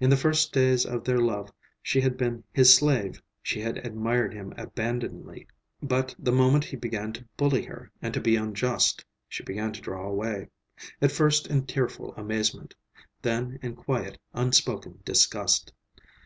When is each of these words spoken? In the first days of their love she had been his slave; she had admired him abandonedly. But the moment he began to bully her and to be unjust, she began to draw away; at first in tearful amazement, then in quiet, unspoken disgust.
In 0.00 0.10
the 0.10 0.18
first 0.18 0.52
days 0.52 0.84
of 0.84 1.02
their 1.02 1.16
love 1.16 1.50
she 1.82 2.02
had 2.02 2.18
been 2.18 2.44
his 2.52 2.74
slave; 2.74 3.22
she 3.42 3.58
had 3.62 3.78
admired 3.78 4.34
him 4.34 4.52
abandonedly. 4.58 5.46
But 5.82 6.14
the 6.18 6.30
moment 6.30 6.66
he 6.66 6.76
began 6.76 7.14
to 7.14 7.24
bully 7.38 7.62
her 7.64 7.90
and 8.02 8.12
to 8.12 8.20
be 8.20 8.36
unjust, 8.36 9.02
she 9.30 9.42
began 9.42 9.72
to 9.72 9.80
draw 9.80 10.06
away; 10.06 10.48
at 11.00 11.10
first 11.10 11.46
in 11.46 11.64
tearful 11.64 12.14
amazement, 12.16 12.74
then 13.22 13.58
in 13.62 13.74
quiet, 13.74 14.18
unspoken 14.34 14.98
disgust. 15.06 15.72